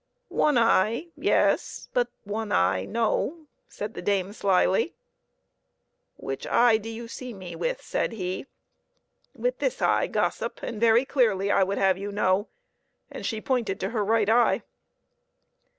"One 0.29 0.57
eye, 0.57 1.09
yes, 1.15 1.87
but 1.93 2.07
one 2.23 2.51
eye, 2.51 2.85
no," 2.85 3.45
said 3.67 3.93
the 3.93 4.01
dame, 4.01 4.33
slyly." 4.33 4.95
Which 6.15 6.47
eye 6.47 6.77
do 6.77 6.89
you 6.89 7.07
see 7.07 7.35
me 7.35 7.55
with?" 7.55 7.81
said 7.83 8.13
he." 8.13 8.47
With 9.35 9.59
this 9.59 9.79
eye, 9.79 10.07
gossip, 10.07 10.63
and 10.63 10.81
very 10.81 11.05
clearly, 11.05 11.51
I 11.51 11.61
would 11.63 11.77
have 11.77 11.99
you 11.99 12.11
know," 12.11 12.47
and 13.11 13.23
she 13.27 13.39
pointed 13.41 13.79
to 13.81 13.91
her 13.91 14.03
right 14.03 14.27
eye. 14.27 14.63